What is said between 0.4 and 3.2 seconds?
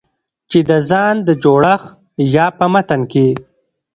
چې د ځان د جوړښت يا په متن